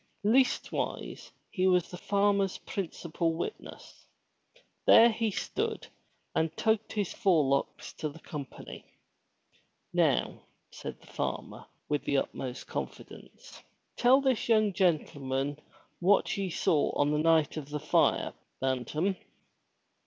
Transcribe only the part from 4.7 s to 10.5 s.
There he stood and tugged his forelocks to the company. "Now,"